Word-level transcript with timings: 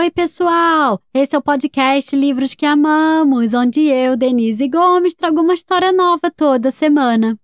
Oi, 0.00 0.10
pessoal! 0.10 0.98
Esse 1.12 1.36
é 1.36 1.38
o 1.38 1.42
podcast 1.42 2.16
Livros 2.16 2.54
que 2.54 2.64
Amamos, 2.64 3.52
onde 3.52 3.82
eu, 3.82 4.16
Denise 4.16 4.66
Gomes, 4.66 5.14
trago 5.14 5.42
uma 5.42 5.52
história 5.52 5.92
nova 5.92 6.30
toda 6.34 6.70
semana. 6.70 7.38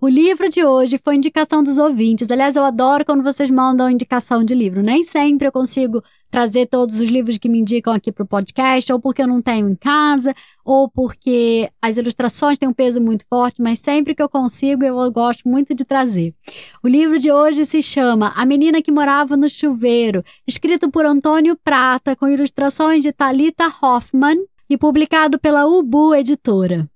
O 0.00 0.08
livro 0.08 0.48
de 0.48 0.64
hoje 0.64 0.98
foi 1.04 1.16
indicação 1.16 1.62
dos 1.62 1.76
ouvintes. 1.76 2.30
Aliás, 2.30 2.56
eu 2.56 2.64
adoro 2.64 3.04
quando 3.04 3.22
vocês 3.22 3.50
mandam 3.50 3.90
indicação 3.90 4.42
de 4.42 4.54
livro. 4.54 4.82
Nem 4.82 5.04
sempre 5.04 5.48
eu 5.48 5.52
consigo 5.52 6.02
trazer 6.30 6.66
todos 6.66 7.00
os 7.00 7.08
livros 7.08 7.38
que 7.38 7.48
me 7.48 7.58
indicam 7.58 7.92
aqui 7.92 8.12
para 8.12 8.22
o 8.22 8.26
podcast, 8.26 8.92
ou 8.92 9.00
porque 9.00 9.22
eu 9.22 9.26
não 9.26 9.40
tenho 9.40 9.68
em 9.68 9.74
casa, 9.74 10.34
ou 10.64 10.88
porque 10.88 11.70
as 11.80 11.96
ilustrações 11.96 12.58
têm 12.58 12.68
um 12.68 12.72
peso 12.72 13.00
muito 13.00 13.24
forte, 13.28 13.62
mas 13.62 13.80
sempre 13.80 14.14
que 14.14 14.22
eu 14.22 14.28
consigo, 14.28 14.84
eu 14.84 15.10
gosto 15.10 15.48
muito 15.48 15.74
de 15.74 15.84
trazer. 15.84 16.34
O 16.82 16.88
livro 16.88 17.18
de 17.18 17.32
hoje 17.32 17.64
se 17.64 17.82
chama 17.82 18.32
A 18.36 18.44
Menina 18.44 18.82
que 18.82 18.92
Morava 18.92 19.36
no 19.36 19.48
Chuveiro, 19.48 20.22
escrito 20.46 20.90
por 20.90 21.06
Antônio 21.06 21.56
Prata, 21.56 22.14
com 22.14 22.28
ilustrações 22.28 23.02
de 23.02 23.12
Talita 23.12 23.72
Hoffman 23.82 24.38
e 24.68 24.76
publicado 24.76 25.38
pela 25.38 25.66
Ubu 25.66 26.14
Editora. 26.14 26.88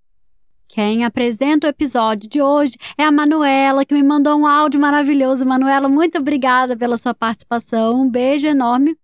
Quem 0.69 1.05
apresenta 1.05 1.67
o 1.67 1.71
episódio 1.71 2.31
de 2.31 2.41
hoje 2.41 2.77
é 2.97 3.05
a 3.05 3.13
Manuela, 3.13 3.85
que 3.85 3.93
me 3.93 4.03
mandou 4.03 4.39
um 4.39 4.47
áudio 4.47 4.81
maravilhoso. 4.81 5.45
Manuela, 5.45 5.87
muito 5.87 6.17
obrigada 6.17 6.75
pela 6.75 6.97
sua 6.97 7.13
participação. 7.13 8.01
Um 8.01 8.09
beijo 8.09 8.47
enorme. 8.47 8.97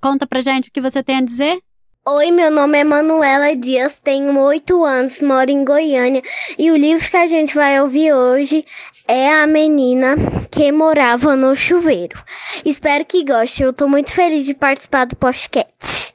Conta 0.00 0.26
pra 0.26 0.40
gente 0.40 0.70
o 0.70 0.72
que 0.72 0.80
você 0.80 1.02
tem 1.02 1.18
a 1.18 1.22
dizer. 1.22 1.60
Oi, 2.08 2.30
meu 2.30 2.50
nome 2.50 2.78
é 2.78 2.82
Manuela 2.82 3.54
Dias, 3.54 4.00
tenho 4.00 4.36
oito 4.40 4.82
anos, 4.82 5.20
moro 5.20 5.50
em 5.50 5.62
Goiânia 5.62 6.22
e 6.58 6.70
o 6.70 6.76
livro 6.76 7.08
que 7.10 7.16
a 7.16 7.26
gente 7.26 7.54
vai 7.54 7.78
ouvir 7.78 8.14
hoje 8.14 8.64
é 9.06 9.30
A 9.30 9.46
Menina 9.46 10.16
que 10.50 10.72
Morava 10.72 11.36
no 11.36 11.54
Chuveiro. 11.54 12.18
Espero 12.64 13.04
que 13.04 13.22
goste, 13.22 13.62
eu 13.62 13.74
tô 13.74 13.86
muito 13.86 14.10
feliz 14.12 14.46
de 14.46 14.54
participar 14.54 15.04
do 15.04 15.14
podcast. 15.14 16.14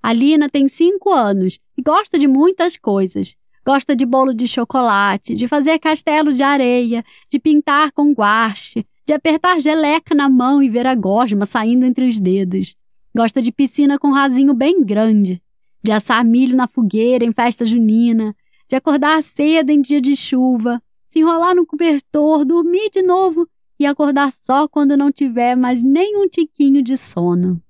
A 0.00 0.12
Lina 0.12 0.48
tem 0.48 0.68
5 0.68 1.12
anos 1.12 1.58
e 1.76 1.82
gosta 1.82 2.16
de 2.16 2.28
muitas 2.28 2.76
coisas. 2.76 3.34
Gosta 3.68 3.94
de 3.94 4.06
bolo 4.06 4.32
de 4.32 4.48
chocolate, 4.48 5.34
de 5.34 5.46
fazer 5.46 5.78
castelo 5.78 6.32
de 6.32 6.42
areia, 6.42 7.04
de 7.30 7.38
pintar 7.38 7.92
com 7.92 8.14
guache, 8.14 8.86
de 9.06 9.12
apertar 9.12 9.60
geleca 9.60 10.14
na 10.14 10.26
mão 10.26 10.62
e 10.62 10.70
ver 10.70 10.86
a 10.86 10.94
gosma 10.94 11.44
saindo 11.44 11.84
entre 11.84 12.08
os 12.08 12.18
dedos. 12.18 12.74
Gosta 13.14 13.42
de 13.42 13.52
piscina 13.52 13.98
com 13.98 14.10
rasinho 14.10 14.54
bem 14.54 14.82
grande, 14.82 15.42
de 15.82 15.92
assar 15.92 16.24
milho 16.24 16.56
na 16.56 16.66
fogueira 16.66 17.26
em 17.26 17.30
festa 17.30 17.66
junina, 17.66 18.34
de 18.66 18.74
acordar 18.74 19.22
cedo 19.22 19.68
em 19.68 19.82
dia 19.82 20.00
de 20.00 20.16
chuva, 20.16 20.82
se 21.06 21.18
enrolar 21.18 21.54
no 21.54 21.66
cobertor, 21.66 22.46
dormir 22.46 22.88
de 22.90 23.02
novo 23.02 23.46
e 23.78 23.84
acordar 23.84 24.32
só 24.32 24.66
quando 24.66 24.96
não 24.96 25.12
tiver 25.12 25.54
mais 25.54 25.82
nem 25.82 26.16
um 26.16 26.26
tiquinho 26.26 26.82
de 26.82 26.96
sono. 26.96 27.60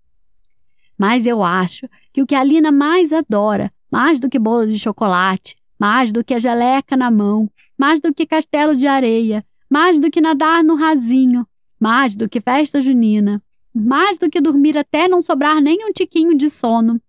Mas 0.97 1.27
eu 1.27 1.43
acho 1.43 1.89
que 2.13 2.23
o 2.23 2.27
que 2.27 2.37
a 2.37 2.45
Lina 2.45 2.71
mais 2.71 3.13
adora, 3.13 3.73
mais 3.91 4.21
do 4.21 4.31
que 4.31 4.39
bolo 4.39 4.69
de 4.69 4.79
chocolate, 4.79 5.59
mais 5.79 6.11
do 6.11 6.25
que 6.25 6.35
a 6.35 6.39
geleca 6.39 6.97
na 6.97 7.11
mão, 7.11 7.49
mais 7.77 8.01
do 8.01 8.13
que 8.13 8.27
castelo 8.27 8.75
de 8.75 8.87
areia, 8.87 9.45
mais 9.71 9.99
do 9.99 10.11
que 10.11 10.21
nadar 10.21 10.65
no 10.65 10.75
rasinho, 10.75 11.47
mais 11.79 12.17
do 12.17 12.29
que 12.29 12.41
festa 12.41 12.81
junina, 12.81 13.43
mais 13.75 14.19
do 14.19 14.29
que 14.29 14.41
dormir 14.41 14.77
até 14.77 15.07
não 15.07 15.23
sobrar 15.23 15.61
nem 15.61 15.87
um 15.87 15.93
tiquinho 15.93 16.37
de 16.37 16.51
sono. 16.51 17.01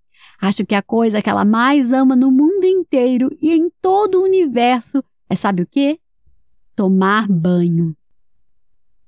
Acho 0.42 0.66
que 0.66 0.76
a 0.76 0.82
coisa 0.82 1.22
que 1.22 1.30
ela 1.30 1.44
mais 1.44 1.92
ama 1.92 2.16
no 2.16 2.32
mundo 2.32 2.66
inteiro 2.66 3.36
e 3.42 3.52
em 3.52 3.70
todo 3.82 4.20
o 4.20 4.24
universo 4.24 5.04
é 5.30 5.36
sabe 5.36 5.64
o 5.64 5.68
quê? 5.68 6.00
Tomar 6.76 7.28
banho. 7.28 7.96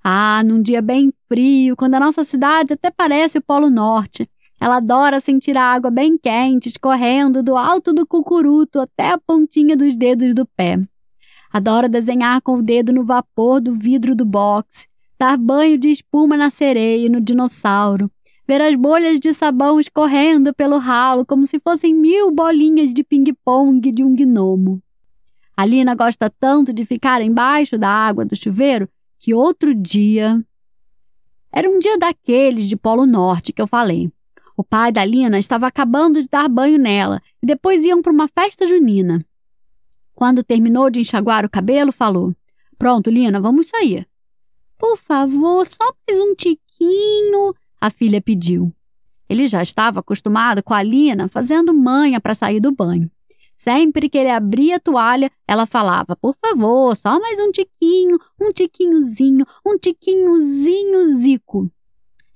Ah, 0.03 0.41
num 0.43 0.61
dia 0.61 0.81
bem 0.81 1.13
frio, 1.27 1.75
quando 1.75 1.93
a 1.93 1.99
nossa 1.99 2.23
cidade 2.23 2.73
até 2.73 2.89
parece 2.89 3.37
o 3.37 3.41
Polo 3.41 3.69
Norte, 3.69 4.27
ela 4.61 4.77
adora 4.77 5.19
sentir 5.19 5.57
a 5.57 5.63
água 5.63 5.89
bem 5.89 6.19
quente 6.19 6.69
escorrendo 6.69 7.41
do 7.41 7.57
alto 7.57 7.91
do 7.91 8.05
cucuruto 8.05 8.79
até 8.79 9.09
a 9.09 9.17
pontinha 9.17 9.75
dos 9.75 9.97
dedos 9.97 10.35
do 10.35 10.45
pé. 10.45 10.79
Adora 11.51 11.89
desenhar 11.89 12.39
com 12.43 12.57
o 12.57 12.61
dedo 12.61 12.93
no 12.93 13.03
vapor 13.03 13.59
do 13.59 13.73
vidro 13.73 14.15
do 14.15 14.23
box, 14.23 14.85
dar 15.17 15.35
banho 15.35 15.79
de 15.79 15.89
espuma 15.89 16.37
na 16.37 16.51
sereia 16.51 17.07
e 17.07 17.09
no 17.09 17.19
dinossauro, 17.19 18.09
ver 18.47 18.61
as 18.61 18.75
bolhas 18.75 19.19
de 19.19 19.33
sabão 19.33 19.79
escorrendo 19.79 20.53
pelo 20.53 20.77
ralo 20.77 21.25
como 21.25 21.47
se 21.47 21.59
fossem 21.59 21.95
mil 21.95 22.29
bolinhas 22.29 22.93
de 22.93 23.03
ping-pong 23.03 23.91
de 23.91 24.03
um 24.03 24.13
gnomo. 24.15 24.79
A 25.57 25.65
Lina 25.65 25.95
gosta 25.95 26.29
tanto 26.29 26.71
de 26.71 26.85
ficar 26.85 27.23
embaixo 27.23 27.79
da 27.79 27.89
água 27.89 28.23
do 28.23 28.35
chuveiro 28.35 28.87
que 29.17 29.33
outro 29.33 29.73
dia. 29.73 30.39
Era 31.51 31.67
um 31.67 31.79
dia 31.79 31.97
daqueles 31.97 32.69
de 32.69 32.77
Polo 32.77 33.07
Norte 33.07 33.51
que 33.51 33.61
eu 33.61 33.65
falei. 33.65 34.11
O 34.61 34.63
pai 34.63 34.91
da 34.91 35.03
Lina 35.03 35.39
estava 35.39 35.65
acabando 35.65 36.21
de 36.21 36.27
dar 36.27 36.47
banho 36.47 36.77
nela 36.77 37.19
e 37.41 37.47
depois 37.47 37.83
iam 37.83 37.99
para 37.99 38.11
uma 38.11 38.27
festa 38.27 38.67
junina. 38.67 39.25
Quando 40.13 40.43
terminou 40.43 40.87
de 40.91 40.99
enxaguar 40.99 41.43
o 41.43 41.49
cabelo, 41.49 41.91
falou: 41.91 42.31
Pronto, 42.77 43.09
Lina, 43.09 43.41
vamos 43.41 43.69
sair. 43.69 44.07
Por 44.77 44.97
favor, 44.97 45.65
só 45.65 45.83
mais 46.07 46.21
um 46.21 46.35
tiquinho, 46.35 47.55
a 47.81 47.89
filha 47.89 48.21
pediu. 48.21 48.71
Ele 49.27 49.47
já 49.47 49.63
estava 49.63 50.01
acostumado 50.01 50.61
com 50.61 50.75
a 50.75 50.83
Lina 50.83 51.27
fazendo 51.27 51.73
manha 51.73 52.21
para 52.21 52.35
sair 52.35 52.59
do 52.59 52.71
banho. 52.71 53.09
Sempre 53.57 54.09
que 54.09 54.17
ele 54.19 54.29
abria 54.29 54.75
a 54.75 54.79
toalha, 54.79 55.31
ela 55.47 55.65
falava: 55.65 56.15
Por 56.15 56.35
favor, 56.35 56.95
só 56.95 57.19
mais 57.19 57.39
um 57.39 57.49
tiquinho, 57.49 58.19
um 58.39 58.51
tiquinhozinho, 58.51 59.43
um 59.65 59.75
tiquinhozinho 59.75 61.17
zico. 61.17 61.71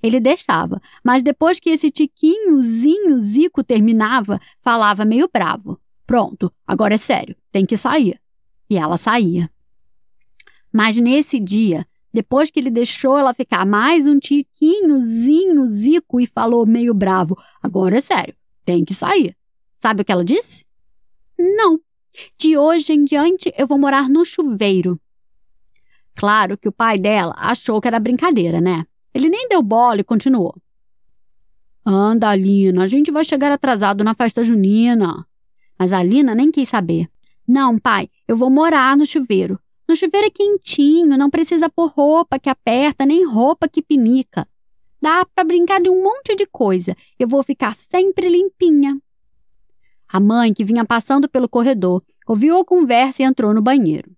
Ele 0.06 0.20
deixava, 0.20 0.80
mas 1.02 1.24
depois 1.24 1.58
que 1.58 1.68
esse 1.70 1.90
tiquinhozinho 1.90 3.18
Zico 3.18 3.64
terminava, 3.64 4.40
falava 4.62 5.04
meio 5.04 5.28
bravo. 5.32 5.80
Pronto, 6.06 6.52
agora 6.64 6.94
é 6.94 6.98
sério, 6.98 7.34
tem 7.50 7.66
que 7.66 7.76
sair. 7.76 8.20
E 8.70 8.76
ela 8.76 8.96
saía. 8.96 9.50
Mas 10.72 10.96
nesse 10.96 11.40
dia, 11.40 11.84
depois 12.12 12.52
que 12.52 12.60
ele 12.60 12.70
deixou 12.70 13.18
ela 13.18 13.34
ficar 13.34 13.66
mais 13.66 14.06
um 14.06 14.16
tiquinhozinho 14.16 15.66
Zico 15.66 16.20
e 16.20 16.26
falou 16.26 16.64
meio 16.64 16.94
bravo: 16.94 17.36
agora 17.60 17.98
é 17.98 18.00
sério, 18.00 18.36
tem 18.64 18.84
que 18.84 18.94
sair. 18.94 19.36
Sabe 19.74 20.02
o 20.02 20.04
que 20.04 20.12
ela 20.12 20.24
disse? 20.24 20.64
Não. 21.36 21.80
De 22.38 22.56
hoje 22.56 22.92
em 22.92 23.04
diante 23.04 23.52
eu 23.58 23.66
vou 23.66 23.76
morar 23.76 24.08
no 24.08 24.24
chuveiro. 24.24 25.00
Claro 26.14 26.56
que 26.56 26.68
o 26.68 26.72
pai 26.72 26.96
dela 26.96 27.34
achou 27.36 27.80
que 27.80 27.88
era 27.88 27.98
brincadeira, 27.98 28.60
né? 28.60 28.86
Ele 29.16 29.30
nem 29.30 29.48
deu 29.48 29.62
bola 29.62 30.02
e 30.02 30.04
continuou. 30.04 30.54
Anda, 31.86 32.28
Alina, 32.28 32.82
a 32.82 32.86
gente 32.86 33.10
vai 33.10 33.24
chegar 33.24 33.50
atrasado 33.50 34.04
na 34.04 34.12
festa 34.12 34.44
junina. 34.44 35.26
Mas 35.78 35.90
a 35.90 36.00
Alina 36.00 36.34
nem 36.34 36.50
quis 36.50 36.68
saber. 36.68 37.08
Não, 37.48 37.78
pai, 37.78 38.10
eu 38.28 38.36
vou 38.36 38.50
morar 38.50 38.94
no 38.94 39.06
chuveiro. 39.06 39.58
No 39.88 39.96
chuveiro 39.96 40.26
é 40.26 40.30
quentinho, 40.30 41.16
não 41.16 41.30
precisa 41.30 41.70
pôr 41.70 41.90
roupa 41.90 42.38
que 42.38 42.50
aperta, 42.50 43.06
nem 43.06 43.24
roupa 43.24 43.66
que 43.66 43.80
pinica. 43.80 44.46
Dá 45.00 45.24
para 45.24 45.44
brincar 45.44 45.80
de 45.80 45.88
um 45.88 46.02
monte 46.02 46.36
de 46.36 46.44
coisa. 46.44 46.94
Eu 47.18 47.26
vou 47.26 47.42
ficar 47.42 47.74
sempre 47.74 48.28
limpinha. 48.28 49.00
A 50.06 50.20
mãe, 50.20 50.52
que 50.52 50.62
vinha 50.62 50.84
passando 50.84 51.26
pelo 51.26 51.48
corredor, 51.48 52.04
ouviu 52.28 52.58
a 52.58 52.64
conversa 52.66 53.22
e 53.22 53.24
entrou 53.24 53.54
no 53.54 53.62
banheiro. 53.62 54.14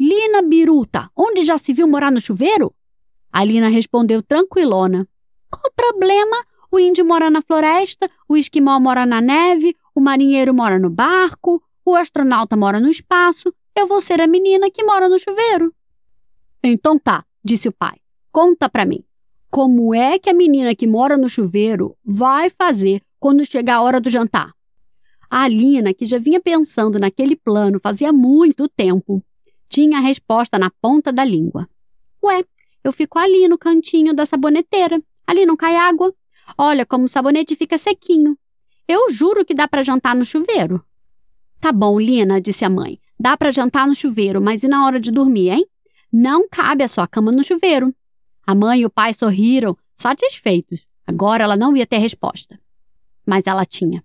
Lina 0.00 0.42
Biruta, 0.42 1.08
onde 1.16 1.44
já 1.44 1.56
se 1.58 1.72
viu 1.72 1.86
morar 1.86 2.10
no 2.10 2.20
chuveiro? 2.20 2.74
Alina 3.32 3.68
respondeu 3.68 4.22
tranquilona. 4.22 5.06
Qual 5.50 5.64
o 5.66 5.74
problema? 5.74 6.36
O 6.70 6.78
índio 6.78 7.04
mora 7.04 7.30
na 7.30 7.40
floresta, 7.40 8.10
o 8.28 8.36
esquimó 8.36 8.78
mora 8.78 9.06
na 9.06 9.20
neve, 9.20 9.74
o 9.94 10.00
marinheiro 10.00 10.52
mora 10.52 10.78
no 10.78 10.90
barco, 10.90 11.62
o 11.84 11.96
astronauta 11.96 12.56
mora 12.56 12.78
no 12.78 12.90
espaço, 12.90 13.54
eu 13.74 13.86
vou 13.86 14.00
ser 14.00 14.20
a 14.20 14.26
menina 14.26 14.70
que 14.70 14.84
mora 14.84 15.08
no 15.08 15.18
chuveiro. 15.18 15.74
Então 16.62 16.98
tá, 16.98 17.24
disse 17.42 17.68
o 17.68 17.72
pai. 17.72 17.98
Conta 18.30 18.68
pra 18.68 18.84
mim. 18.84 19.02
Como 19.50 19.94
é 19.94 20.18
que 20.18 20.28
a 20.28 20.34
menina 20.34 20.74
que 20.74 20.86
mora 20.86 21.16
no 21.16 21.28
chuveiro 21.28 21.96
vai 22.04 22.50
fazer 22.50 23.02
quando 23.18 23.46
chegar 23.46 23.76
a 23.76 23.80
hora 23.80 24.00
do 24.00 24.10
jantar? 24.10 24.52
A 25.30 25.42
Alina, 25.42 25.94
que 25.94 26.04
já 26.04 26.18
vinha 26.18 26.40
pensando 26.40 26.98
naquele 26.98 27.36
plano 27.36 27.80
fazia 27.80 28.12
muito 28.12 28.68
tempo, 28.68 29.22
tinha 29.68 29.98
a 29.98 30.02
resposta 30.02 30.58
na 30.58 30.70
ponta 30.82 31.12
da 31.12 31.24
língua. 31.24 31.68
Ué, 32.22 32.44
eu 32.88 32.92
fico 32.92 33.18
ali 33.18 33.46
no 33.46 33.58
cantinho 33.58 34.14
da 34.14 34.26
saboneteira. 34.26 35.00
Ali 35.26 35.44
não 35.44 35.56
cai 35.56 35.76
água. 35.76 36.14
Olha 36.56 36.86
como 36.86 37.04
o 37.04 37.08
sabonete 37.08 37.54
fica 37.54 37.78
sequinho. 37.78 38.36
Eu 38.86 39.10
juro 39.10 39.44
que 39.44 39.54
dá 39.54 39.68
para 39.68 39.82
jantar 39.82 40.16
no 40.16 40.24
chuveiro. 40.24 40.82
Tá 41.60 41.70
bom, 41.72 42.00
Lina, 42.00 42.40
disse 42.40 42.64
a 42.64 42.70
mãe. 42.70 42.98
Dá 43.20 43.36
para 43.36 43.50
jantar 43.50 43.86
no 43.86 43.94
chuveiro, 43.94 44.40
mas 44.40 44.62
e 44.62 44.68
na 44.68 44.86
hora 44.86 44.98
de 44.98 45.10
dormir, 45.10 45.50
hein? 45.50 45.66
Não 46.10 46.48
cabe 46.48 46.82
a 46.82 46.88
sua 46.88 47.06
cama 47.06 47.30
no 47.30 47.44
chuveiro. 47.44 47.94
A 48.46 48.54
mãe 48.54 48.80
e 48.80 48.86
o 48.86 48.90
pai 48.90 49.12
sorriram, 49.12 49.76
satisfeitos. 49.94 50.86
Agora 51.06 51.44
ela 51.44 51.56
não 51.56 51.76
ia 51.76 51.86
ter 51.86 51.98
resposta. 51.98 52.58
Mas 53.26 53.46
ela 53.46 53.66
tinha. 53.66 54.02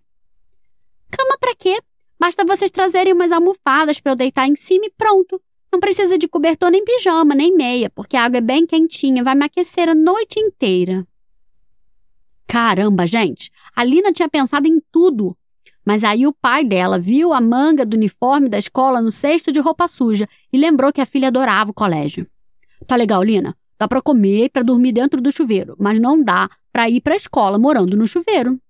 Cama 1.09 1.37
para 1.39 1.55
quê? 1.55 1.81
Basta 2.19 2.43
vocês 2.43 2.71
trazerem 2.71 3.13
umas 3.13 3.31
almofadas 3.31 3.99
para 3.99 4.11
eu 4.11 4.15
deitar 4.15 4.47
em 4.47 4.55
cima 4.55 4.85
e 4.85 4.91
pronto. 4.97 5.41
Não 5.73 5.79
precisa 5.79 6.19
de 6.19 6.27
cobertor 6.27 6.69
nem 6.69 6.85
pijama, 6.85 7.33
nem 7.33 7.51
meia, 7.51 7.89
porque 7.89 8.15
a 8.15 8.25
água 8.25 8.37
é 8.37 8.41
bem 8.41 8.63
quentinha, 8.63 9.23
vai 9.23 9.33
me 9.33 9.43
aquecer 9.43 9.89
a 9.89 9.95
noite 9.95 10.39
inteira. 10.39 11.03
Caramba, 12.45 13.07
gente! 13.07 13.51
A 13.75 13.83
Lina 13.83 14.13
tinha 14.13 14.29
pensado 14.29 14.67
em 14.67 14.79
tudo. 14.91 15.35
Mas 15.83 16.03
aí 16.03 16.27
o 16.27 16.31
pai 16.31 16.63
dela 16.63 16.99
viu 16.99 17.33
a 17.33 17.41
manga 17.41 17.83
do 17.87 17.95
uniforme 17.95 18.49
da 18.49 18.59
escola 18.59 19.01
no 19.01 19.09
cesto 19.09 19.51
de 19.51 19.59
roupa 19.59 19.87
suja 19.87 20.29
e 20.51 20.59
lembrou 20.59 20.93
que 20.93 21.01
a 21.01 21.07
filha 21.07 21.29
adorava 21.29 21.71
o 21.71 21.73
colégio. 21.73 22.27
Tá 22.85 22.95
legal, 22.95 23.23
Lina. 23.23 23.57
Dá 23.79 23.87
para 23.87 23.99
comer 23.99 24.45
e 24.45 24.49
para 24.49 24.61
dormir 24.61 24.91
dentro 24.91 25.19
do 25.19 25.31
chuveiro, 25.31 25.75
mas 25.79 25.99
não 25.99 26.23
dá 26.23 26.51
para 26.71 26.87
ir 26.87 27.01
para 27.01 27.15
a 27.15 27.17
escola 27.17 27.57
morando 27.57 27.97
no 27.97 28.05
chuveiro. 28.05 28.61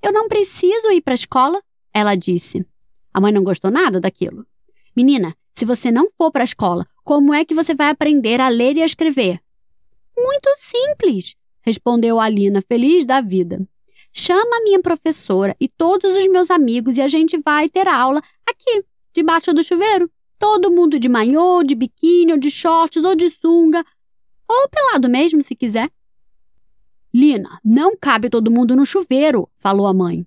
Eu 0.00 0.12
não 0.12 0.28
preciso 0.28 0.92
ir 0.92 1.00
para 1.00 1.14
a 1.14 1.16
escola, 1.16 1.60
ela 1.92 2.14
disse. 2.14 2.64
A 3.12 3.20
mãe 3.20 3.32
não 3.32 3.42
gostou 3.42 3.68
nada 3.68 4.00
daquilo. 4.00 4.46
Menina, 4.94 5.36
se 5.56 5.64
você 5.64 5.90
não 5.90 6.10
for 6.10 6.30
para 6.30 6.42
a 6.42 6.44
escola, 6.44 6.86
como 7.02 7.32
é 7.32 7.44
que 7.44 7.54
você 7.54 7.74
vai 7.74 7.88
aprender 7.88 8.40
a 8.40 8.48
ler 8.48 8.76
e 8.76 8.82
a 8.82 8.86
escrever? 8.86 9.40
Muito 10.16 10.48
simples, 10.58 11.34
respondeu 11.62 12.20
Alina, 12.20 12.62
feliz 12.62 13.04
da 13.04 13.20
vida. 13.20 13.66
Chama 14.12 14.56
a 14.56 14.62
minha 14.62 14.80
professora 14.80 15.56
e 15.60 15.68
todos 15.68 16.14
os 16.14 16.26
meus 16.26 16.50
amigos 16.50 16.96
e 16.98 17.02
a 17.02 17.08
gente 17.08 17.38
vai 17.38 17.68
ter 17.68 17.88
aula 17.88 18.22
aqui, 18.46 18.84
debaixo 19.14 19.52
do 19.54 19.64
chuveiro. 19.64 20.10
Todo 20.38 20.70
mundo 20.70 20.98
de 20.98 21.08
maiô, 21.08 21.62
de 21.62 21.74
biquíni, 21.74 22.32
ou 22.32 22.38
de 22.38 22.50
shorts, 22.50 23.04
ou 23.04 23.16
de 23.16 23.30
sunga, 23.30 23.82
ou 24.46 24.68
pelado 24.68 25.08
mesmo, 25.08 25.42
se 25.42 25.54
quiser. 25.54 25.90
Lina, 27.12 27.58
não 27.64 27.96
cabe 27.96 28.28
todo 28.28 28.50
mundo 28.50 28.76
no 28.76 28.84
chuveiro, 28.84 29.48
falou 29.56 29.86
a 29.86 29.94
mãe. 29.94 30.26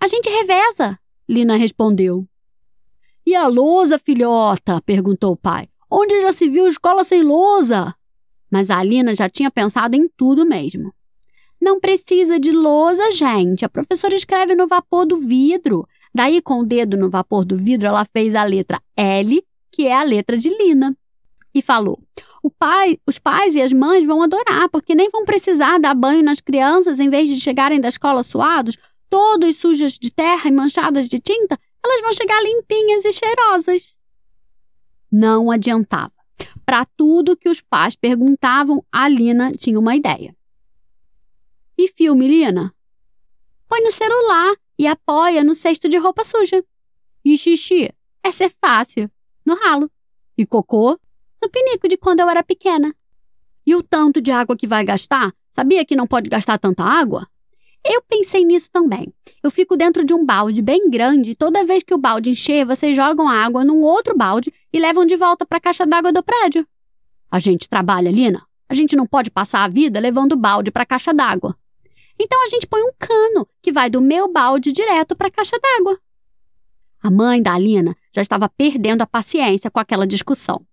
A 0.00 0.06
gente 0.06 0.28
reveza, 0.30 0.98
Lina 1.28 1.56
respondeu. 1.56 2.26
E 3.26 3.34
a 3.34 3.46
lousa, 3.46 3.98
filhota? 3.98 4.80
perguntou 4.82 5.32
o 5.32 5.36
pai. 5.36 5.68
Onde 5.90 6.20
já 6.20 6.32
se 6.32 6.48
viu 6.48 6.66
escola 6.66 7.04
sem 7.04 7.22
lousa? 7.22 7.94
Mas 8.50 8.70
a 8.70 8.82
Lina 8.82 9.14
já 9.14 9.28
tinha 9.28 9.50
pensado 9.50 9.96
em 9.96 10.08
tudo 10.16 10.44
mesmo. 10.44 10.92
Não 11.60 11.80
precisa 11.80 12.38
de 12.38 12.52
lousa, 12.52 13.12
gente. 13.12 13.64
A 13.64 13.68
professora 13.68 14.14
escreve 14.14 14.54
no 14.54 14.66
vapor 14.66 15.06
do 15.06 15.18
vidro. 15.18 15.88
Daí, 16.14 16.42
com 16.42 16.60
o 16.60 16.66
dedo 16.66 16.96
no 16.96 17.08
vapor 17.08 17.44
do 17.44 17.56
vidro, 17.56 17.86
ela 17.86 18.04
fez 18.04 18.34
a 18.34 18.44
letra 18.44 18.80
L, 18.96 19.42
que 19.72 19.86
é 19.86 19.94
a 19.94 20.02
letra 20.02 20.36
de 20.36 20.50
Lina, 20.50 20.96
e 21.54 21.62
falou: 21.62 21.98
pai, 22.58 22.98
os 23.06 23.18
pais 23.18 23.54
e 23.54 23.62
as 23.62 23.72
mães 23.72 24.06
vão 24.06 24.22
adorar, 24.22 24.68
porque 24.68 24.94
nem 24.94 25.10
vão 25.10 25.24
precisar 25.24 25.78
dar 25.78 25.94
banho 25.94 26.22
nas 26.22 26.40
crianças 26.40 27.00
em 27.00 27.08
vez 27.08 27.28
de 27.28 27.40
chegarem 27.40 27.80
da 27.80 27.88
escola 27.88 28.22
suados, 28.22 28.76
todos 29.08 29.56
sujos 29.56 29.92
de 29.94 30.10
terra 30.10 30.48
e 30.48 30.52
manchadas 30.52 31.08
de 31.08 31.18
tinta, 31.18 31.58
elas 31.84 32.00
vão 32.00 32.12
chegar 32.14 32.42
limpinhas 32.42 33.04
e 33.04 33.12
cheirosas. 33.12 33.94
Não 35.12 35.50
adiantava. 35.50 36.12
Para 36.64 36.86
tudo 36.86 37.36
que 37.36 37.48
os 37.48 37.60
pais 37.60 37.94
perguntavam, 37.94 38.84
a 38.90 39.06
Lina 39.06 39.52
tinha 39.52 39.78
uma 39.78 39.94
ideia. 39.94 40.34
E 41.76 41.88
filme, 41.88 42.26
Lina? 42.26 42.74
Põe 43.68 43.82
no 43.82 43.92
celular 43.92 44.56
e 44.78 44.86
apoia 44.86 45.44
no 45.44 45.54
cesto 45.54 45.88
de 45.88 45.98
roupa 45.98 46.24
suja. 46.24 46.64
E 47.24 47.36
xixi? 47.36 47.92
Essa 48.22 48.44
é 48.44 48.48
fácil. 48.48 49.10
No 49.44 49.54
ralo. 49.54 49.90
E 50.38 50.46
cocô? 50.46 50.98
No 51.42 51.50
pinico 51.50 51.86
de 51.86 51.96
quando 51.98 52.20
eu 52.20 52.30
era 52.30 52.42
pequena. 52.42 52.94
E 53.66 53.74
o 53.74 53.82
tanto 53.82 54.20
de 54.20 54.30
água 54.30 54.56
que 54.56 54.66
vai 54.66 54.84
gastar? 54.84 55.34
Sabia 55.52 55.84
que 55.84 55.94
não 55.94 56.06
pode 56.06 56.30
gastar 56.30 56.58
tanta 56.58 56.82
água? 56.82 57.28
Eu 57.84 58.00
pensei 58.02 58.44
nisso 58.44 58.70
também. 58.72 59.12
Eu 59.42 59.50
fico 59.50 59.76
dentro 59.76 60.04
de 60.04 60.14
um 60.14 60.24
balde 60.24 60.62
bem 60.62 60.88
grande 60.88 61.32
e 61.32 61.34
toda 61.34 61.66
vez 61.66 61.82
que 61.82 61.92
o 61.92 61.98
balde 61.98 62.30
encher, 62.30 62.64
vocês 62.64 62.96
jogam 62.96 63.28
a 63.28 63.44
água 63.44 63.62
num 63.62 63.82
outro 63.82 64.16
balde 64.16 64.52
e 64.72 64.78
levam 64.78 65.04
de 65.04 65.16
volta 65.16 65.44
para 65.44 65.58
a 65.58 65.60
caixa 65.60 65.84
d'água 65.84 66.10
do 66.10 66.22
prédio. 66.22 66.66
A 67.30 67.38
gente 67.38 67.68
trabalha, 67.68 68.10
Lina. 68.10 68.46
A 68.68 68.74
gente 68.74 68.96
não 68.96 69.06
pode 69.06 69.30
passar 69.30 69.64
a 69.64 69.68
vida 69.68 70.00
levando 70.00 70.34
balde 70.36 70.70
para 70.70 70.84
a 70.84 70.86
caixa 70.86 71.12
d'água. 71.12 71.54
Então 72.18 72.42
a 72.42 72.48
gente 72.48 72.66
põe 72.66 72.80
um 72.82 72.92
cano 72.98 73.46
que 73.60 73.72
vai 73.72 73.90
do 73.90 74.00
meu 74.00 74.32
balde 74.32 74.72
direto 74.72 75.14
para 75.14 75.28
a 75.28 75.30
caixa 75.30 75.58
d'água. 75.60 75.98
A 77.02 77.10
mãe 77.10 77.42
da 77.42 77.52
Alina 77.52 77.94
já 78.14 78.22
estava 78.22 78.48
perdendo 78.48 79.02
a 79.02 79.06
paciência 79.06 79.70
com 79.70 79.78
aquela 79.78 80.06
discussão. 80.06 80.64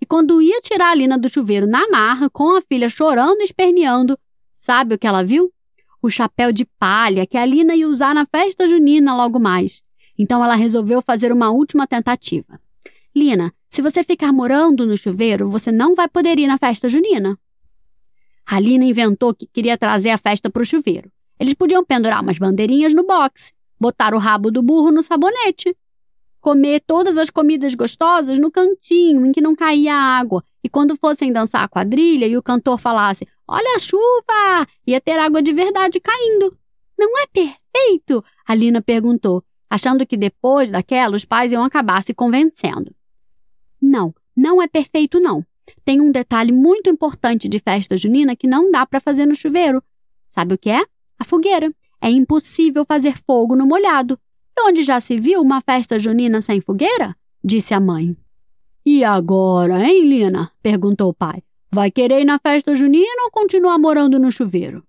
E 0.00 0.06
quando 0.06 0.42
ia 0.42 0.60
tirar 0.60 0.88
a 0.88 0.90
Alina 0.90 1.16
do 1.16 1.28
chuveiro 1.28 1.66
na 1.66 1.88
marra, 1.88 2.28
com 2.28 2.56
a 2.56 2.62
filha 2.62 2.88
chorando 2.88 3.40
e 3.40 3.44
esperneando, 3.44 4.18
sabe 4.52 4.96
o 4.96 4.98
que 4.98 5.06
ela 5.06 5.22
viu? 5.22 5.52
O 6.06 6.10
chapéu 6.10 6.52
de 6.52 6.64
palha 6.78 7.26
que 7.26 7.36
a 7.36 7.44
Lina 7.44 7.74
ia 7.74 7.88
usar 7.88 8.14
na 8.14 8.24
festa 8.24 8.68
junina 8.68 9.14
logo 9.14 9.38
mais. 9.38 9.82
Então 10.18 10.42
ela 10.42 10.54
resolveu 10.54 11.02
fazer 11.02 11.32
uma 11.32 11.50
última 11.50 11.86
tentativa. 11.86 12.60
Lina, 13.14 13.52
se 13.68 13.82
você 13.82 14.02
ficar 14.02 14.32
morando 14.32 14.86
no 14.86 14.96
chuveiro, 14.96 15.50
você 15.50 15.70
não 15.70 15.94
vai 15.94 16.08
poder 16.08 16.38
ir 16.38 16.46
na 16.46 16.58
festa 16.58 16.88
junina. 16.88 17.38
A 18.46 18.60
Lina 18.60 18.84
inventou 18.84 19.34
que 19.34 19.46
queria 19.46 19.76
trazer 19.76 20.10
a 20.10 20.18
festa 20.18 20.48
para 20.48 20.62
o 20.62 20.66
chuveiro. 20.66 21.10
Eles 21.38 21.54
podiam 21.54 21.84
pendurar 21.84 22.22
umas 22.22 22.38
bandeirinhas 22.38 22.94
no 22.94 23.04
boxe, 23.04 23.52
botar 23.78 24.14
o 24.14 24.18
rabo 24.18 24.50
do 24.50 24.62
burro 24.62 24.90
no 24.90 25.02
sabonete, 25.02 25.76
comer 26.46 26.80
todas 26.86 27.18
as 27.18 27.28
comidas 27.28 27.74
gostosas 27.74 28.38
no 28.38 28.52
cantinho 28.52 29.26
em 29.26 29.32
que 29.32 29.40
não 29.40 29.56
caía 29.56 29.96
água, 29.96 30.44
e 30.62 30.68
quando 30.68 30.96
fossem 30.96 31.32
dançar 31.32 31.64
a 31.64 31.68
quadrilha 31.68 32.24
e 32.24 32.36
o 32.36 32.42
cantor 32.42 32.78
falasse 32.78 33.26
Olha 33.48 33.76
a 33.76 33.80
chuva! 33.80 34.68
Ia 34.86 35.00
ter 35.00 35.18
água 35.18 35.42
de 35.42 35.52
verdade 35.52 35.98
caindo. 35.98 36.56
Não 36.96 37.18
é 37.18 37.26
perfeito? 37.26 38.24
A 38.46 38.54
Lina 38.54 38.80
perguntou, 38.80 39.42
achando 39.68 40.06
que 40.06 40.16
depois 40.16 40.70
daquela 40.70 41.16
os 41.16 41.24
pais 41.24 41.50
iam 41.50 41.64
acabar 41.64 42.04
se 42.04 42.14
convencendo. 42.14 42.94
Não, 43.82 44.14
não 44.36 44.62
é 44.62 44.68
perfeito, 44.68 45.18
não. 45.18 45.44
Tem 45.84 46.00
um 46.00 46.12
detalhe 46.12 46.52
muito 46.52 46.88
importante 46.88 47.48
de 47.48 47.58
festa 47.58 47.96
junina 47.96 48.36
que 48.36 48.46
não 48.46 48.70
dá 48.70 48.86
para 48.86 49.00
fazer 49.00 49.26
no 49.26 49.34
chuveiro. 49.34 49.82
Sabe 50.28 50.54
o 50.54 50.58
que 50.58 50.70
é? 50.70 50.84
A 51.18 51.24
fogueira. 51.24 51.74
É 52.00 52.08
impossível 52.08 52.84
fazer 52.84 53.18
fogo 53.26 53.56
no 53.56 53.66
molhado. 53.66 54.16
Onde 54.58 54.82
já 54.82 55.00
se 55.00 55.20
viu 55.20 55.40
uma 55.40 55.60
festa 55.60 55.98
junina 55.98 56.40
sem 56.40 56.60
fogueira? 56.60 57.14
Disse 57.42 57.74
a 57.74 57.80
mãe. 57.80 58.16
E 58.84 59.04
agora, 59.04 59.84
hein, 59.84 60.08
Lina? 60.08 60.50
perguntou 60.62 61.10
o 61.10 61.14
pai. 61.14 61.42
Vai 61.70 61.90
querer 61.90 62.20
ir 62.20 62.24
na 62.24 62.38
festa 62.38 62.74
junina 62.74 63.24
ou 63.24 63.30
continuar 63.30 63.78
morando 63.78 64.18
no 64.18 64.30
chuveiro? 64.30 64.82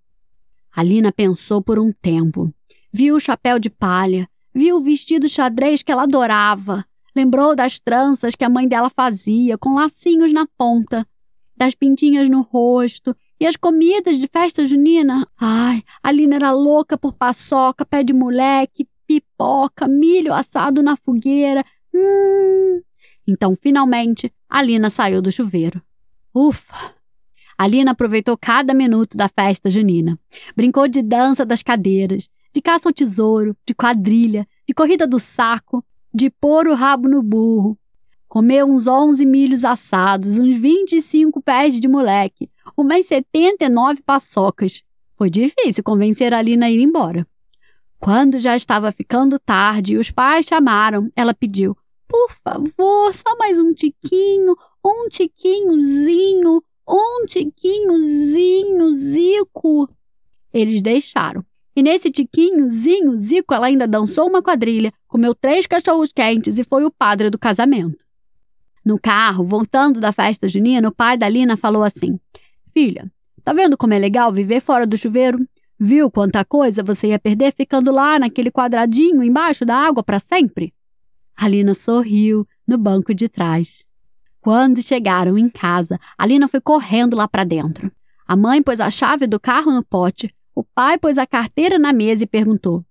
A 0.76 0.84
Lina 0.84 1.12
pensou 1.12 1.62
por 1.62 1.80
um 1.80 1.92
tempo. 1.92 2.54
Viu 2.94 3.16
o 3.16 3.20
chapéu 3.20 3.60
de 3.60 3.70
palha, 3.70 4.30
viu 4.54 4.78
o 4.78 4.82
vestido 4.82 5.28
xadrez 5.28 5.84
que 5.84 5.92
ela 5.92 6.04
adorava, 6.04 6.86
lembrou 7.16 7.56
das 7.56 7.80
tranças 7.80 8.36
que 8.36 8.44
a 8.44 8.50
mãe 8.50 8.68
dela 8.68 8.90
fazia, 8.90 9.58
com 9.58 9.76
lacinhos 9.76 10.32
na 10.32 10.48
ponta, 10.58 11.06
das 11.56 11.74
pintinhas 11.74 12.30
no 12.30 12.42
rosto 12.42 13.16
e 13.40 13.46
as 13.46 13.56
comidas 13.56 14.20
de 14.20 14.28
festa 14.28 14.66
junina. 14.66 15.28
Ai, 15.40 15.84
a 16.02 16.12
Lina 16.12 16.36
era 16.36 16.52
louca 16.52 16.98
por 16.98 17.14
paçoca, 17.14 17.86
pé 17.86 18.04
de 18.04 18.14
moleque, 18.14 18.88
pipoca, 19.38 19.88
milho 19.88 20.34
assado 20.34 20.82
na 20.82 20.98
fogueira. 20.98 21.64
Hum. 21.94 22.82
Então, 23.28 23.56
finalmente, 23.56 24.34
a 24.50 24.62
Lina 24.62 24.90
saiu 24.90 25.22
do 25.22 25.32
chuveiro. 25.32 25.82
Ufa! 26.34 26.96
A 27.58 27.68
Lina 27.68 27.92
aproveitou 27.92 28.38
cada 28.38 28.74
minuto 28.74 29.16
da 29.16 29.28
festa 29.28 29.70
junina. 29.70 30.20
Brincou 30.56 30.88
de 30.88 31.02
dança 31.02 31.46
das 31.46 31.64
cadeiras, 31.64 32.30
de 32.54 32.62
caça 32.62 32.90
ao 32.90 32.94
tesouro, 32.94 33.56
de 33.66 33.74
quadrilha, 33.74 34.48
de 34.68 34.74
corrida 34.74 35.08
do 35.08 35.20
saco, 35.20 35.84
de 36.14 36.30
pôr 36.30 36.68
o 36.68 36.76
rabo 36.76 37.08
no 37.08 37.22
burro. 37.22 37.78
Comeu 38.28 38.68
uns 38.68 38.88
11 38.88 39.26
milhos 39.26 39.64
assados, 39.64 40.38
uns 40.38 40.56
25 40.56 41.42
pés 41.42 41.80
de 41.80 41.88
moleque, 41.88 42.50
umas 42.76 43.06
79 43.08 44.02
paçocas. 44.04 44.84
Foi 45.16 45.30
difícil 45.30 45.84
convencer 45.84 46.34
a 46.34 46.42
Lina 46.42 46.68
a 46.68 46.72
ir 46.72 46.80
embora. 46.80 47.26
Quando 48.00 48.40
já 48.40 48.56
estava 48.56 48.92
ficando 48.92 49.40
tarde 49.40 49.94
e 49.94 49.98
os 49.98 50.12
pais 50.12 50.46
chamaram, 50.46 51.10
ela 51.16 51.34
pediu: 51.34 51.76
Por 52.08 52.32
favor, 52.44 53.14
só 53.14 53.36
mais 53.38 53.60
um 53.60 53.74
tiquinho, 53.74 54.56
um 54.86 55.10
tiquinhozinho, 55.10 56.64
um 56.88 57.26
tiquinhozinho, 57.26 58.94
Zico. 58.94 59.90
Eles 60.54 60.82
deixaram. 60.82 61.44
E 61.76 61.84
nesse 61.84 62.10
tiquinhozinho, 62.10 63.18
Zico, 63.18 63.54
ela 63.54 63.68
ainda 63.68 63.88
dançou 63.88 64.28
uma 64.28 64.42
quadrilha, 64.42 64.92
comeu 65.08 65.36
três 65.36 65.68
cachorros 65.68 66.12
quentes 66.12 66.58
e 66.58 66.64
foi 66.64 66.86
o 66.86 66.92
padre 66.92 67.30
do 67.30 67.38
casamento. 67.38 68.06
No 68.86 69.00
carro, 69.00 69.44
voltando 69.44 70.00
da 70.00 70.12
festa 70.12 70.48
junina, 70.48 70.88
o 70.88 70.96
pai 70.96 71.18
da 71.18 71.28
Lina 71.28 71.58
falou 71.58 71.84
assim: 71.84 72.20
Filha, 72.74 73.12
tá 73.44 73.54
vendo 73.54 73.78
como 73.78 73.94
é 73.94 74.00
legal 74.00 74.32
viver 74.32 74.62
fora 74.62 74.88
do 74.88 74.98
chuveiro? 74.98 75.38
Viu 75.80 76.10
quanta 76.10 76.44
coisa 76.44 76.82
você 76.82 77.08
ia 77.10 77.20
perder 77.20 77.54
ficando 77.54 77.92
lá 77.92 78.18
naquele 78.18 78.50
quadradinho 78.50 79.24
embaixo 79.24 79.64
da 79.64 79.76
água 79.76 80.02
para 80.02 80.20
sempre? 80.20 80.74
A 81.36 81.48
Lina 81.48 81.76
sorriu 81.76 82.48
no 82.68 82.80
banco 82.80 83.14
de 83.14 83.30
trás. 83.30 83.86
Quando 84.42 84.82
chegaram 84.82 85.38
em 85.38 85.48
casa, 85.48 86.00
a 86.18 86.26
Lina 86.26 86.48
foi 86.48 86.60
correndo 86.60 87.16
lá 87.16 87.28
para 87.28 87.44
dentro. 87.44 87.92
A 88.28 88.36
mãe 88.36 88.64
pôs 88.64 88.80
a 88.80 88.90
chave 88.90 89.28
do 89.28 89.40
carro 89.40 89.72
no 89.72 89.84
pote, 89.84 90.34
o 90.56 90.64
pai 90.64 90.98
pôs 90.98 91.20
a 91.20 91.28
carteira 91.28 91.78
na 91.78 91.94
mesa 91.94 92.24
e 92.24 92.28
perguntou: 92.28 92.84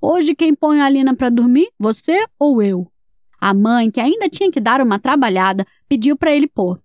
Hoje 0.00 0.34
quem 0.34 0.54
põe 0.54 0.80
a 0.80 0.88
Lina 0.88 1.14
para 1.14 1.30
dormir? 1.30 1.68
Você 1.78 2.26
ou 2.36 2.60
eu? 2.60 2.90
A 3.40 3.54
mãe, 3.54 3.90
que 3.90 4.00
ainda 4.00 4.28
tinha 4.28 4.50
que 4.50 4.60
dar 4.60 4.80
uma 4.80 4.98
trabalhada, 4.98 5.66
pediu 5.88 6.16
para 6.16 6.34
ele 6.34 6.48
pôr. 6.48 6.80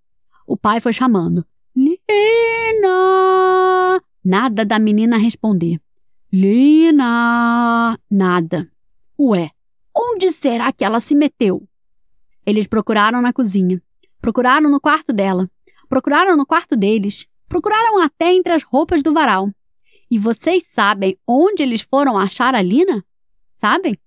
O 0.45 0.55
pai 0.55 0.79
foi 0.79 0.93
chamando. 0.93 1.43
Lina! 1.75 3.38
Nada 4.29 4.63
da 4.63 4.77
menina 4.77 5.17
responder. 5.17 5.81
Lina! 6.31 7.97
Nada. 8.07 8.71
Ué, 9.17 9.49
onde 9.91 10.31
será 10.31 10.71
que 10.71 10.85
ela 10.85 10.99
se 10.99 11.15
meteu? 11.15 11.67
Eles 12.45 12.67
procuraram 12.67 13.23
na 13.23 13.33
cozinha. 13.33 13.81
Procuraram 14.21 14.69
no 14.69 14.79
quarto 14.79 15.11
dela. 15.11 15.49
Procuraram 15.89 16.37
no 16.37 16.45
quarto 16.45 16.77
deles. 16.77 17.27
Procuraram 17.47 18.03
até 18.03 18.31
entre 18.31 18.53
as 18.53 18.61
roupas 18.61 19.01
do 19.01 19.11
varal. 19.11 19.49
E 20.11 20.19
vocês 20.19 20.63
sabem 20.67 21.17
onde 21.27 21.63
eles 21.63 21.81
foram 21.81 22.15
achar 22.15 22.53
a 22.53 22.61
Lina? 22.61 23.03
Sabem? 23.55 23.97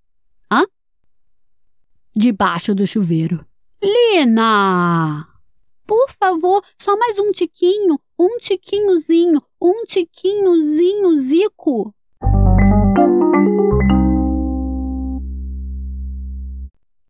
Hã? 0.48 0.64
Debaixo 2.14 2.76
do 2.76 2.86
chuveiro. 2.86 3.44
Lina! 3.82 5.26
Por 5.84 6.12
favor, 6.12 6.62
só 6.78 6.96
mais 6.96 7.18
um 7.18 7.32
tiquinho, 7.32 7.98
um 8.22 8.38
tiquinhozinho, 8.38 9.42
um 9.60 9.84
tiquinhozinho, 9.84 11.16
Zico. 11.16 11.92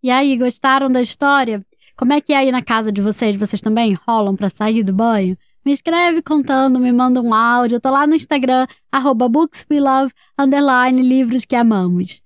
E 0.03 0.11
aí, 0.11 0.37
gostaram 0.39 0.91
da 0.91 1.03
história? 1.03 1.63
Como 1.95 2.15
é 2.15 2.21
que 2.21 2.33
é 2.33 2.39
aí 2.39 2.51
na 2.51 2.63
casa 2.63 2.91
de 2.91 3.03
vocês? 3.03 3.37
Vocês 3.37 3.61
também 3.61 3.93
rolam 3.93 4.35
para 4.35 4.49
sair 4.49 4.83
do 4.83 4.95
banho? 4.95 5.37
Me 5.63 5.73
escreve 5.73 6.23
contando, 6.23 6.81
me 6.81 6.91
manda 6.91 7.21
um 7.21 7.35
áudio. 7.35 7.77
Eu 7.77 7.81
tô 7.81 7.91
lá 7.91 8.07
no 8.07 8.15
Instagram, 8.15 8.67
arroba 8.91 9.29
livros 11.03 11.45
que 11.45 11.55
amamos. 11.55 12.22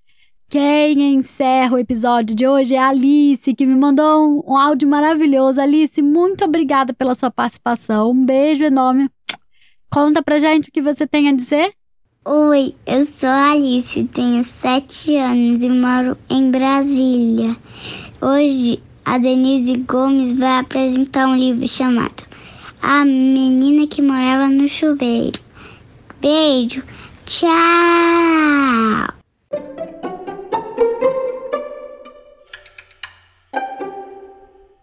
Quem 0.48 1.14
encerra 1.14 1.74
o 1.74 1.78
episódio 1.78 2.36
de 2.36 2.46
hoje 2.46 2.76
é 2.76 2.78
a 2.78 2.90
Alice, 2.90 3.52
que 3.52 3.66
me 3.66 3.74
mandou 3.74 4.28
um, 4.28 4.52
um 4.52 4.56
áudio 4.56 4.88
maravilhoso. 4.88 5.60
Alice, 5.60 6.00
muito 6.00 6.44
obrigada 6.44 6.94
pela 6.94 7.16
sua 7.16 7.32
participação. 7.32 8.12
Um 8.12 8.24
beijo 8.24 8.62
enorme. 8.62 9.10
Conta 9.90 10.22
pra 10.22 10.38
gente 10.38 10.68
o 10.68 10.72
que 10.72 10.80
você 10.80 11.04
tem 11.04 11.28
a 11.28 11.32
dizer. 11.32 11.72
Oi, 12.24 12.76
eu 12.86 13.04
sou 13.06 13.28
a 13.28 13.50
Alice, 13.52 14.04
tenho 14.14 14.44
sete 14.44 15.16
anos 15.16 15.62
e 15.64 15.68
moro 15.68 16.16
em 16.30 16.48
Brasília. 16.48 17.56
Hoje 18.20 18.80
a 19.04 19.18
Denise 19.18 19.76
Gomes 19.78 20.32
vai 20.32 20.60
apresentar 20.60 21.26
um 21.26 21.36
livro 21.36 21.66
chamado 21.66 22.24
A 22.80 23.04
Menina 23.04 23.86
que 23.88 24.00
Morava 24.00 24.48
no 24.48 24.68
Chuveiro. 24.68 25.40
Beijo, 26.20 26.84
tchau! 27.24 29.16